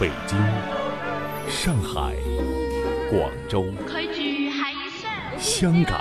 [0.00, 0.38] 北京、
[1.48, 2.14] 上海、
[3.10, 3.66] 广州、
[5.38, 6.00] 香港、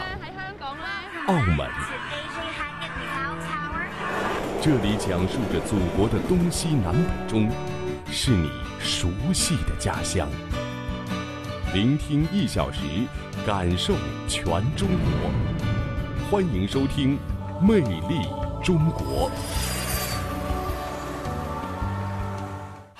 [1.28, 1.70] 澳门，
[4.62, 7.50] 这里讲述着祖国的东西南北中，
[8.10, 8.50] 是你
[8.80, 10.28] 熟悉的家乡。
[11.74, 12.80] 聆听一小时，
[13.46, 13.94] 感受
[14.28, 14.44] 全
[14.76, 15.32] 中国。
[16.32, 17.20] 欢迎收听
[17.62, 18.28] 《魅力
[18.64, 19.30] 中国》。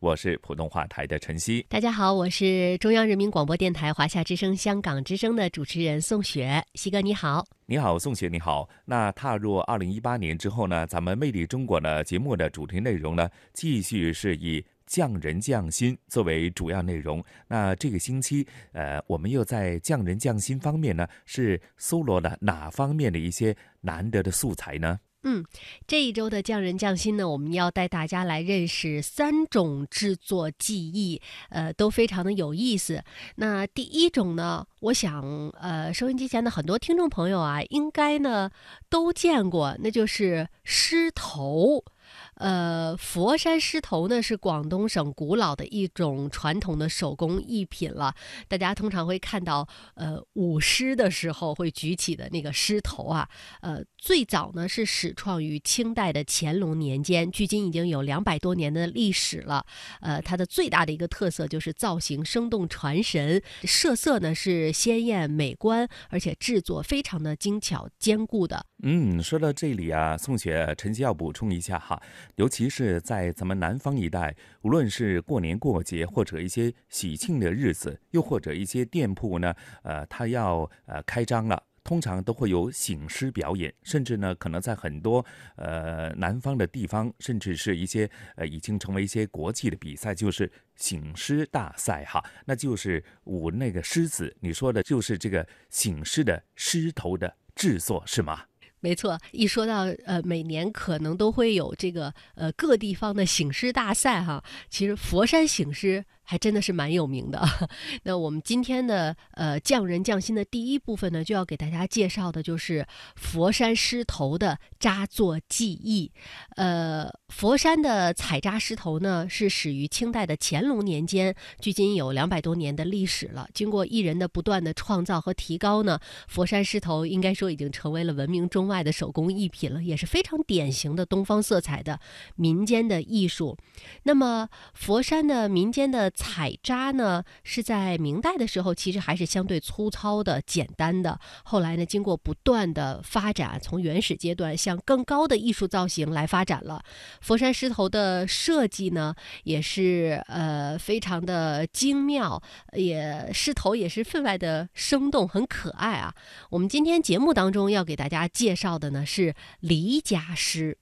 [0.00, 1.66] 我是普通话台的陈曦。
[1.68, 6.64] 大家好，我是中央人民广播电台华夏之声、香港之声的主持人宋雪。
[6.74, 8.68] 西哥你好，你好，宋雪你好。
[8.84, 17.22] 那踏入二零一八年之后呢，咱们《魅力中国》的节目的主题内容呢，继续是以匠人匠心作为主要内容。
[17.48, 25.00] 那这个星期，呃，我们又在匠人匠心方面呢，是搜罗了哪方面的一些难得的素材呢？
[25.30, 25.44] 嗯，
[25.86, 31.20] 这一周的匠人匠心呢，我们要带大家来认识三种制作技艺，
[31.50, 33.04] 呃，都非常的有意思。
[33.36, 35.22] 那第一种呢，我想，
[35.60, 38.50] 呃，收音机前的很多听众朋友啊，应该呢
[38.88, 41.84] 都见过，那就是狮头。
[42.34, 48.14] 呃，佛山狮头呢是广东省古老的一种传统的手工艺品了。
[48.46, 53.28] 大家通常会看到，呃，舞狮的时候会举起的那个狮头啊。
[53.60, 59.66] 呃，最早呢是始创于清代的乾隆年间，距今已经有两百多年的历史了。
[60.00, 68.64] 呃，它的最大的一个特色就是造型生动传神，设色呢是鲜艳美观，而且制作非常的精巧坚固的。
[68.82, 71.97] 嗯，说到这里啊，宋雪陈曦要补充一下哈。
[72.36, 85.24] 尤其是在咱们南方一带，无论是过年过节或者一些喜庆的日子，又或者一些店铺呢，呃，它要呃开张了，通常都会有醒狮表演，甚至呢，可能在很多
[85.56, 94.36] 呃南方的地方，甚至是一些呃已经成为一些国际的比赛，就是醒狮大赛哈，那就是舞那个狮子。
[94.40, 98.44] 你说的就是这个醒狮的狮头的制作是吗？
[98.80, 106.04] 没错，一说到呃，每年可能都会有这个呃各地方的醒狮大赛哈，其实佛山醒狮。
[106.30, 107.42] 还真的是蛮有名的。
[108.04, 116.12] 那我们今天的呃匠人匠心的第一部分呢，就要给大家介绍的就是佛山狮头的扎作技艺。
[116.56, 123.48] 呃，佛山的采扎狮头呢，是始于清代的乾隆年间，距今有两百多年的历史了。
[123.54, 131.98] 经过艺人的不断的创造和提高呢，佛山狮头应该说已经成为了闻名中外的手工艺品了，也是非常典型的东方色彩的
[132.36, 133.56] 民间的艺术。
[134.02, 141.20] 那么佛山的民间的采扎呢，是在明代的时候，其实还是相对粗糙的、简单的。
[141.44, 146.82] 后来呢，经过不断的发展，从原始阶段向更高的艺术造型来发展了。
[147.20, 149.14] 佛山狮头的设计呢，
[149.44, 152.42] 也是呃非常的精妙，
[152.72, 156.12] 也狮头也是分外的生动，很可爱啊。
[156.50, 160.78] 我们今天节目当中要给大家介绍的呢是离家狮。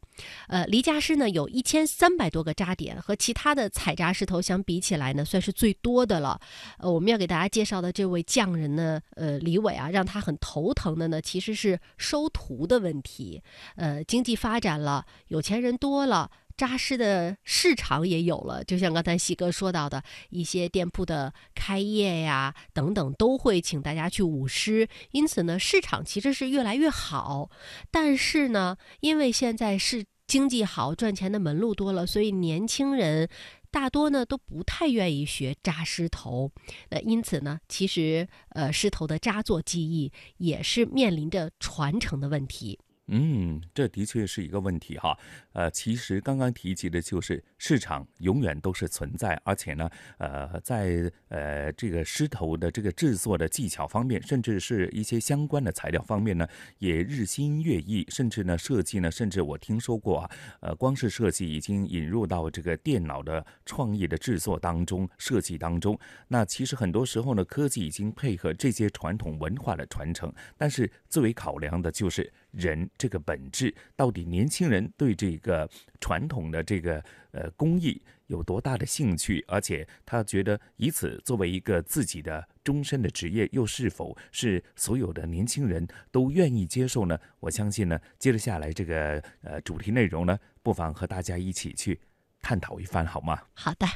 [0.49, 6.41] 呃，离家师呢有一千三百多个扎点，和其他的采扎师头相比起来呢，算是最多的了。
[6.78, 13.43] 呃，我们要给大家介绍的这位匠人呢，呃，李伟啊，让他很头疼的呢，其实是收徒的问题。
[13.76, 18.65] 呃，经济发展了，有钱人多了，扎狮的市场也有了。
[18.65, 27.50] 就像刚才西哥说到的，一些店铺的开业呀等等，都会请大家去舞狮，因此呢，市场其实是越来越好。
[27.91, 33.28] 但是呢，因为现在是经济好、赚钱的门路多了，所以年轻人
[33.71, 36.50] 大多呢都不太愿意学扎狮头。
[36.91, 42.78] 那因此呢，其实呃，狮头的扎作技艺也是面临着传承的问题。
[43.09, 45.17] 嗯，这的确是一个问题哈。
[45.53, 49.88] 呃，其实刚刚提及的就是市场永远都是存在，而且呢，
[50.19, 56.47] 呃，在呃这个狮头的这个制作的技巧方面，甚至是一些相关的材料方面呢，
[56.79, 58.05] 也日新月异。
[58.08, 60.31] 甚至呢，设计呢，甚至我听说过啊，
[60.61, 65.99] 呃，光是设计已经引入到这个电脑的创意的制作当中、设计当中。
[66.29, 72.88] 那其实很多时候呢，科技已经配合这些传统文化的传承，但是最为考量的就是人。
[72.96, 75.69] 这个本质到底年轻人对这个
[76.00, 77.02] 传统的这个
[77.32, 79.44] 呃工艺有多大的兴趣？
[79.46, 87.19] 而且他觉得以此作为一个自己的终身的职业，又是否是所有的年轻人都愿意接受呢？
[87.40, 92.00] 我相信呢，接着下来这个呃主题内容呢，不妨和大家一起去。
[92.42, 93.42] 探讨一番，好吗？
[93.54, 93.87] 好的。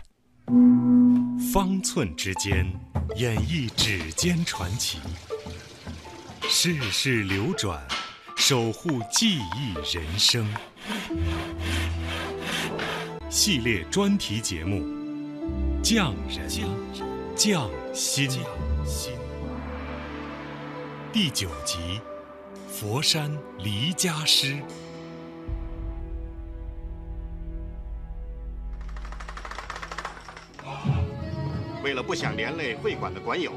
[1.52, 2.66] 方寸之间，
[3.16, 4.98] 演绎指尖传奇；
[6.48, 7.80] 世事流转，
[8.40, 10.48] 守护记忆人生。
[13.28, 14.78] 系列专题节目
[15.82, 16.48] 《匠人
[17.36, 18.26] 匠心》
[21.12, 21.76] 第九集
[22.66, 24.54] 《佛山离家诗》。
[31.84, 33.52] 为了不想连累会馆的馆友，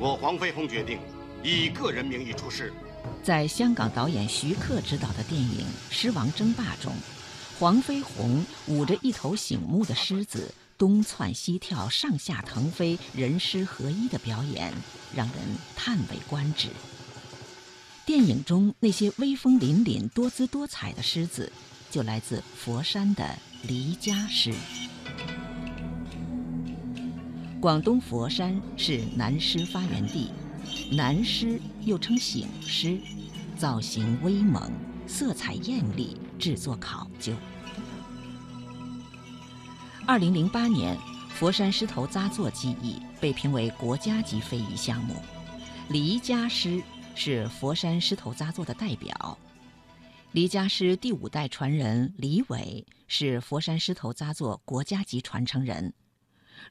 [0.00, 0.98] 我黄飞鸿决定
[1.44, 2.72] 以个人名义出事。
[3.22, 6.92] 在香港导演徐克执导的电影《狮王争霸》中，
[7.58, 14.72] 黄飞鸿舞着一头醒目的狮子，东窜西跳、上下腾飞、人狮合一的表演，
[15.14, 15.36] 让人
[15.76, 16.68] 叹为观止。
[18.06, 21.52] 电影中那些威风凛凛、多姿多彩的狮子，
[21.90, 24.54] 就来自佛山的离家狮。
[27.60, 30.30] 广东佛山是南狮发源地，
[30.90, 32.98] 南狮又称醒狮，
[33.56, 34.70] 造型威猛，
[35.06, 37.32] 色彩艳丽，制作考究。
[40.06, 40.96] 二零零八年，
[41.28, 45.14] 佛山狮头扎作技艺被评为国家级非遗项目，
[45.88, 46.82] 黎家狮
[47.14, 49.38] 是佛山狮头扎作的代表。
[50.32, 55.92] 黎家狮第五代传人李伟是佛山狮头扎作国家级传承人。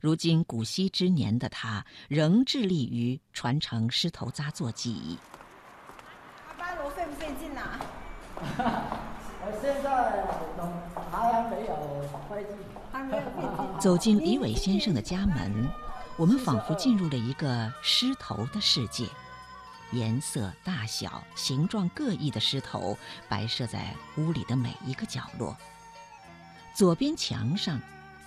[0.01, 5.17] 如今古稀之年的他，仍致力于传承狮头扎作技艺。
[6.47, 7.79] 阿巴罗费不费劲呐？
[9.41, 9.89] 我现在
[11.11, 11.73] 还没有
[12.29, 12.57] 费劲，
[12.91, 13.79] 还没有费劲。
[13.79, 15.67] 走进李伟先生的家门，
[16.17, 19.07] 我们仿佛进入了一个狮头的世界。
[19.91, 22.95] 颜色、大小、形状各异的狮头
[23.27, 25.57] 摆设在屋里的每一个角落。
[26.75, 27.79] 左边墙上。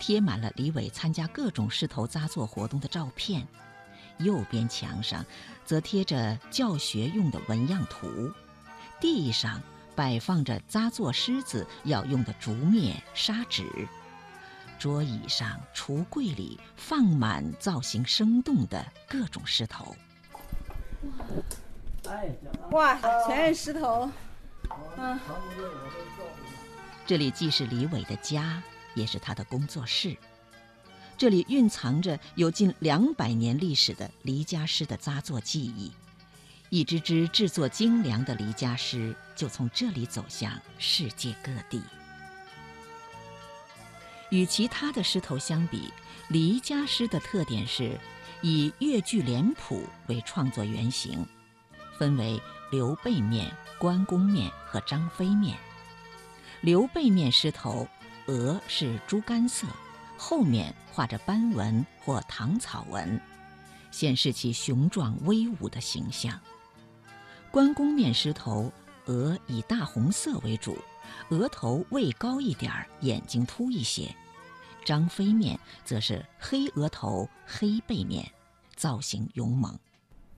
[0.02, 3.46] 贴满了李伟参加各种狮头扎作活动的照片，
[4.19, 5.25] 右边墙上
[5.64, 8.28] 则贴着教学用的纹样图，
[9.00, 9.62] 地上
[9.94, 13.87] 摆放着扎作狮子要用的竹篾、砂纸，
[14.76, 19.94] 桌椅上、橱柜里放满造型生动的各种狮头。
[22.72, 22.98] 哇，
[23.28, 24.10] 全是狮头！
[24.96, 25.20] 嗯，
[27.06, 28.60] 这里既是李伟的家。
[28.94, 30.16] 也是他的工作室，
[31.16, 35.92] 这里蕴藏着有近两百年历史的黎家狮的扎作技艺，
[36.68, 41.82] 一只只制作精良的黎家狮就从这里走向世界各地。
[44.30, 45.92] 与其他的狮头相比，
[46.28, 47.98] 黎家狮的特点是
[48.40, 51.26] 以越剧脸谱为创作原型，
[51.98, 52.40] 分为
[52.70, 55.56] 刘备面、关公面和张飞面。
[56.62, 57.86] 刘备面狮头。
[58.26, 59.66] 额是猪肝色，
[60.16, 63.20] 后面画着斑纹或糖草纹，
[63.90, 66.38] 显示其雄壮威武的形象。
[67.50, 68.72] 关公面狮头，
[69.06, 70.76] 额以大红色为主，
[71.30, 74.14] 额头位高一点儿，眼睛凸一些。
[74.84, 78.24] 张飞面则是黑额头、黑背面，
[78.76, 79.78] 造型勇猛。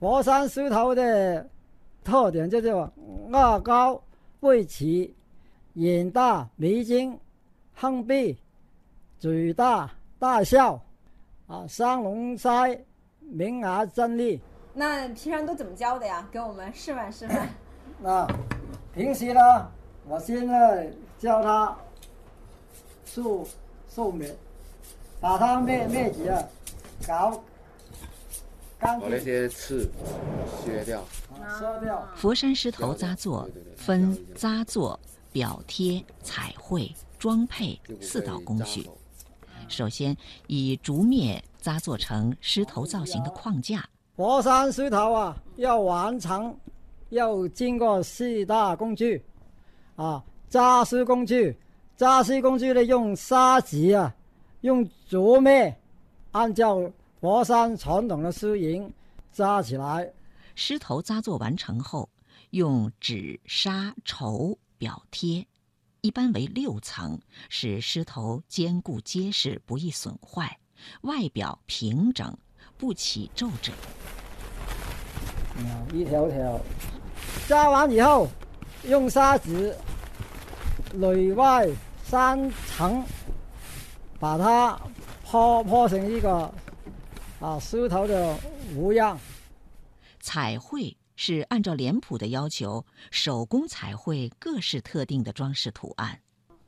[0.00, 1.48] 佛山狮头的
[2.02, 2.92] 特点就叫
[3.32, 4.02] 额高、
[4.40, 5.14] 背齐、
[5.75, 7.19] 眼大、眉精。
[7.74, 8.38] 横臂，
[9.19, 10.81] 嘴大，大笑，
[11.46, 12.78] 啊，双龙腮，
[13.19, 14.40] 明牙正利。
[14.72, 16.26] 那平常都怎么教的呀？
[16.32, 17.48] 给我们示范示范。
[18.00, 18.26] 那
[18.94, 19.70] 平时呢，
[20.06, 21.76] 我现在教他
[23.04, 23.46] 竖
[23.88, 24.34] 竖眉，
[25.20, 26.43] 把他眉眉脊啊
[27.06, 27.43] 搞
[28.78, 29.90] 把那些刺
[30.64, 31.04] 削掉。
[31.58, 32.06] 削掉。
[32.14, 34.98] 佛山狮头扎作分扎作、
[35.32, 36.90] 表贴、彩绘。
[37.24, 38.86] 装配四道工序，
[39.66, 40.14] 首先
[40.46, 43.88] 以竹篾扎做成狮头造型的框架。
[44.14, 46.54] 佛山狮头啊，要完成，
[47.08, 49.24] 要经过四大工序，
[49.96, 51.56] 啊，扎狮工具，
[51.96, 54.14] 扎狮工具呢用砂纸啊，
[54.60, 55.74] 用竹篾，
[56.32, 56.78] 按照
[57.22, 58.93] 佛山传统的狮形
[59.32, 60.12] 扎起来。
[60.54, 62.06] 狮头扎作完成后，
[62.50, 65.46] 用纸、纱、绸表贴。
[66.05, 67.19] 一般为六层，
[67.49, 70.58] 使狮头坚固结实，不易损坏，
[71.01, 72.37] 外表平整，
[72.77, 73.73] 不起皱褶。
[75.94, 76.61] 一条条
[77.49, 78.29] 扎完以后，
[78.82, 79.75] 用砂纸
[80.93, 81.67] 内外
[82.05, 83.03] 三层
[84.20, 84.79] 把它
[85.25, 86.53] 铺铺成一个
[87.41, 88.37] 啊狮头的
[88.75, 89.19] 模样。
[90.20, 90.94] 彩绘。
[91.16, 96.18] 是按照脸谱的要求，手工彩绘各式特定的装饰图案。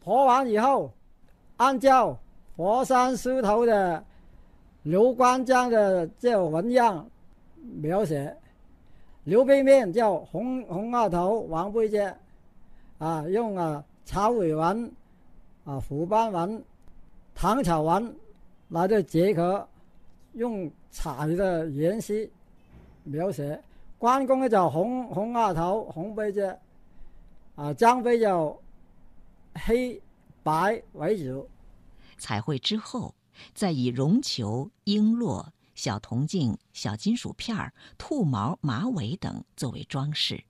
[0.00, 0.92] 泼完以后，
[1.56, 2.18] 按照
[2.54, 4.04] 佛山狮头的
[4.82, 7.08] 刘关张的这纹样
[7.80, 8.36] 描写，
[9.24, 11.98] 刘背面叫红红二头，黄背脊，
[12.98, 14.90] 啊，用啊草尾纹、
[15.64, 16.64] 啊虎斑纹、
[17.34, 18.16] 唐草纹
[18.68, 19.68] 来的结合，
[20.34, 22.14] 用彩的颜色
[23.02, 23.60] 描写。
[23.98, 26.40] 关公呢就红红额头、红背脊，
[27.54, 28.62] 啊张飞就
[29.54, 30.00] 黑
[30.42, 31.48] 白为主。
[32.18, 33.14] 彩绘之后，
[33.54, 40.44] 再以绒球、璎珞、小铜镜、小金属片儿、兔毛、马尾等作为装饰。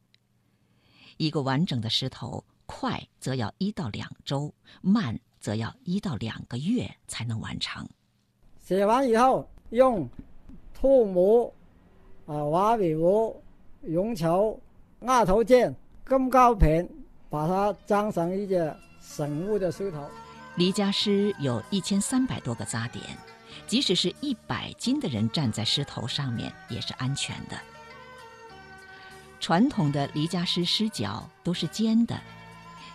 [1.17, 7.89] 一个完整的石头，快则要一到两周，慢则要一到两个月才能完成。
[8.59, 10.09] 写完以后，用
[10.75, 11.53] 兔模、
[12.27, 13.35] 啊瓦尾模、
[13.81, 14.59] 绒球、
[15.03, 15.75] 鸭头剑、
[16.09, 16.89] 金胶片，
[17.31, 20.09] 把它装成一个醒目的狮头。
[20.57, 23.05] 离家狮有一千三百多个扎点，
[23.67, 27.57] 即使是一百斤的人站在狮头上面也是安全的。
[29.39, 32.19] 传统的离家狮狮脚都是尖的，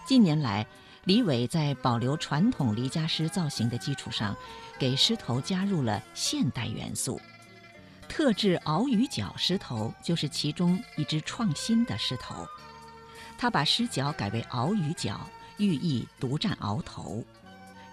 [0.05, 0.65] 近年来，
[1.05, 4.35] 李伟在保留传统离家狮造型的基础上，
[4.77, 7.21] 给狮头加入了现代元素。
[8.11, 12.45] 特制鳌鱼角狮头就是其中一只创新的狮头，
[13.37, 15.17] 他把狮脚改为鳌鱼角，
[15.57, 17.23] 寓意独占鳌头。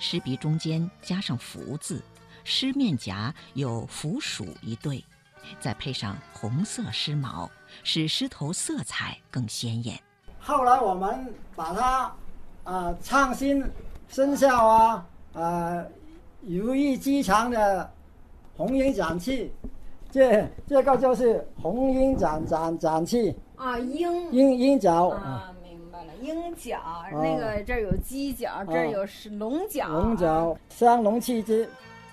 [0.00, 2.02] 狮鼻中间加上福字，
[2.42, 5.04] 狮面颊有福鼠一对，
[5.60, 7.48] 再配上红色狮毛，
[7.84, 10.02] 使狮头色彩更鲜艳。
[10.40, 12.12] 后来我们把它
[12.64, 13.64] 啊创新
[14.08, 15.84] 生肖啊啊
[16.42, 17.88] 如意吉祥的
[18.56, 19.48] 红缨展翅，
[20.10, 23.36] 这这个就是红鹰展展展器。
[23.56, 24.32] 啊，鹰。
[24.32, 25.08] 鹰鹰角。
[25.08, 26.80] 啊，明白了，鹰角，
[27.12, 31.68] 那个这儿有鸡角，这儿有是龙角，龙角三龙气之。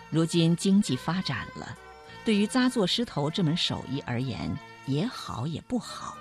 [0.10, 1.78] 如今经济发展了，
[2.24, 6.16] 对于扎作狮头这门手艺而言，也好也不好。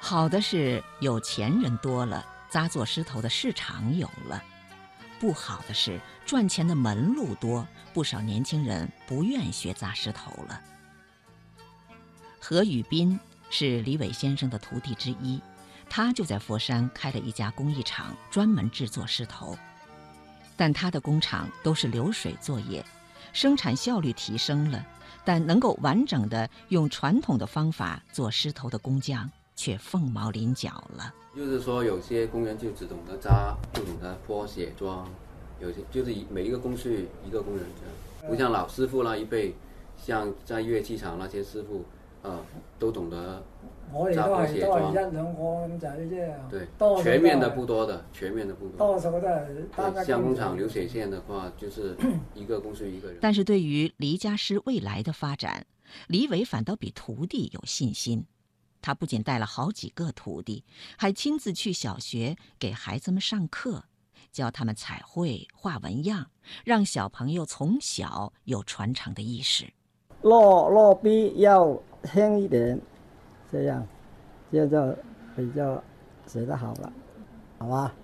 [0.00, 4.38] 好的是有钱人多了，扎作狮头的市场有了；
[5.18, 10.60] 不好的是赚钱的门路多，不少年轻人不愿学扎狮头了。
[12.46, 15.40] 何宇斌是李伟先生的徒弟之一，
[15.88, 19.56] 他就在佛山开了一家工艺厂，专门制作狮头。
[20.54, 22.84] 但他的工厂都是流水作业，
[23.32, 24.86] 生产效率提升了，
[25.24, 31.14] 但能够完整的用传统的方法做狮头的工匠却凤毛麟角了。
[31.34, 35.08] 就是说，有些工人就只懂得扎，不懂得泼血装，
[35.62, 39.54] 有些就是每一个工序一个工人这样，不像老师傅那一辈，
[39.96, 41.82] 像在乐器厂那些师傅，
[42.24, 42.40] 啊，
[42.78, 43.44] 都懂得
[43.92, 44.94] 我哋都扎泼係都係一。
[44.94, 46.50] 兩個咁仔啫。
[46.50, 48.78] 对多，全面的不多的，全面的不多。
[48.78, 51.96] 多數都係單对，一像工厂廠流水线的话，就是
[52.34, 53.18] 一个公司一个人。
[53.20, 55.66] 但是对于黎家师未来的发展，
[56.08, 58.24] 李伟反倒比徒弟有信心。
[58.80, 60.64] 他不仅带了好几个徒弟，
[60.98, 63.84] 还亲自去小学给孩子们上课，
[64.32, 66.30] 教他们彩绘、画纹样，
[66.64, 69.72] 让小朋友从小有传承的意识。
[70.24, 72.80] 落落笔要轻一点，
[73.52, 73.86] 这样，
[74.50, 74.96] 这样就
[75.36, 75.84] 比较
[76.26, 76.90] 写得好了，
[77.58, 77.94] 好吧？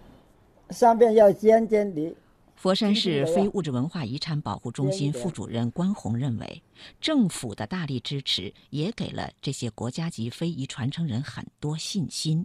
[0.69, 2.15] 上边要尖尖的。
[2.57, 6.63] 佛山市非物质文化遗产保护中心副主任关宏认为，
[7.01, 12.45] 政府的大力支持也给了这些国家级非遗传承人很多信心。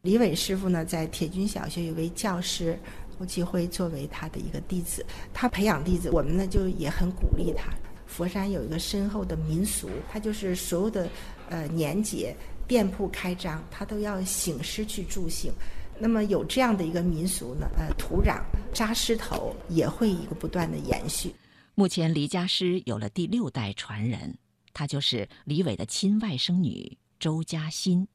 [0.00, 2.76] 李伟师傅呢，在铁军小学有位教师
[3.20, 7.72] 吴继辉作为他的一个弟子，他培养弟子，我们呢就也很鼓励他。
[8.12, 11.08] 佛山有一个深厚的民俗，它就是所有的
[11.48, 12.36] 呃年节
[12.68, 15.50] 店铺开张，他都要醒狮去助兴。
[15.98, 18.42] 那么有这样的一个民俗呢，呃，土壤
[18.74, 21.34] 扎狮头也会一个不断的延续。
[21.74, 24.36] 目前黎家师有了第六代传人，
[24.74, 28.06] 她就是李伟的亲外甥女周嘉欣。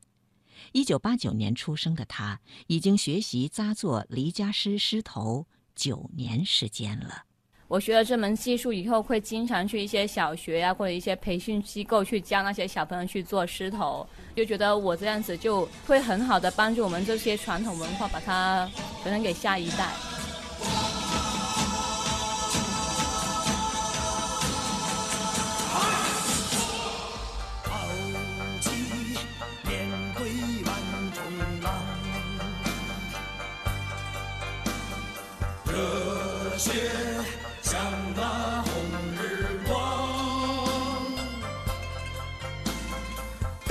[0.74, 7.27] 一九八九年出生的她，已经学习扎做黎家师狮头九年时间了。
[7.68, 18.70] 我学了这门技术以后，会经常去一些小学呀、或者一些培训机构去教那些小朋友去做狮头，就觉得我这样子就会很好的帮助我们这些传统文化，把它
[19.04, 20.17] 传承给下一代。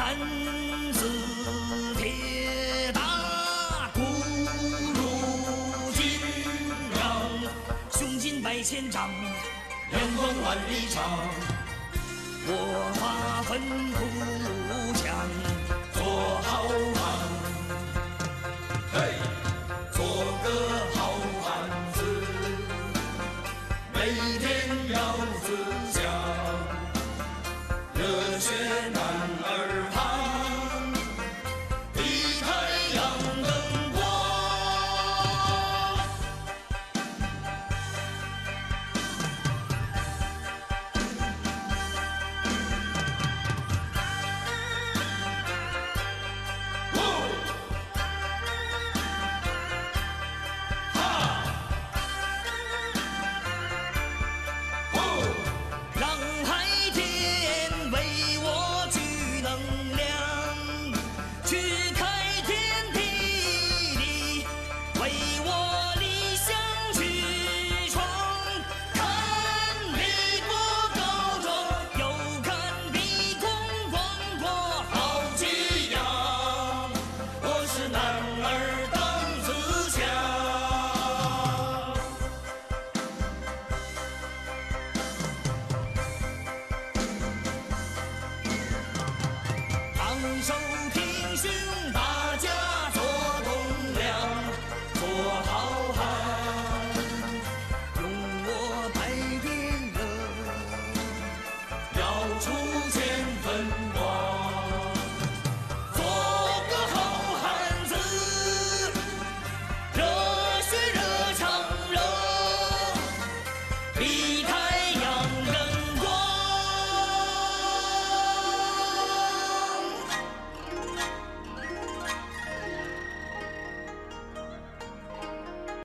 [0.07, 0.15] 胆
[0.93, 1.01] 子
[1.99, 4.01] 铁打，骨
[4.95, 5.01] 如
[5.91, 5.99] 铮，
[7.91, 9.11] 胸襟百千丈，
[9.91, 11.03] 眼光万里长。
[12.47, 12.51] 我
[12.95, 13.61] 发奋
[13.95, 13.99] 图
[14.95, 15.05] 强，
[15.93, 16.01] 做
[16.41, 17.26] 好汉。